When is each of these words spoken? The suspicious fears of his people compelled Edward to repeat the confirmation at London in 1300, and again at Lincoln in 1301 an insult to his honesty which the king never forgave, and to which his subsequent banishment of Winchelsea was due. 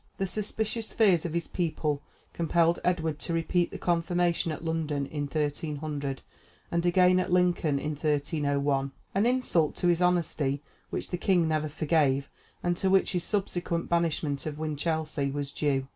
The 0.17 0.25
suspicious 0.25 0.93
fears 0.93 1.27
of 1.27 1.35
his 1.35 1.47
people 1.47 2.01
compelled 2.33 2.79
Edward 2.83 3.19
to 3.19 3.33
repeat 3.33 3.69
the 3.69 3.77
confirmation 3.77 4.51
at 4.51 4.65
London 4.65 5.05
in 5.05 5.27
1300, 5.27 6.23
and 6.71 6.85
again 6.87 7.19
at 7.19 7.31
Lincoln 7.31 7.77
in 7.77 7.91
1301 7.91 8.93
an 9.13 9.25
insult 9.27 9.75
to 9.75 9.87
his 9.89 10.01
honesty 10.01 10.63
which 10.89 11.09
the 11.09 11.19
king 11.19 11.47
never 11.47 11.69
forgave, 11.69 12.31
and 12.63 12.75
to 12.77 12.89
which 12.89 13.11
his 13.11 13.23
subsequent 13.23 13.89
banishment 13.89 14.47
of 14.47 14.57
Winchelsea 14.57 15.29
was 15.29 15.51
due. 15.51 15.85